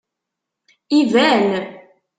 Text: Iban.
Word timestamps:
Iban. 0.99 1.45